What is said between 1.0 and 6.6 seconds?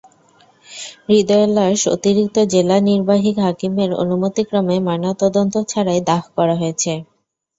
হৃদয়ের লাশ অতিরিক্ত জেলা নির্বাহী হাকিমের অনুমতিক্রমে ময়নাতদন্ত ছাড়াই দাহ করা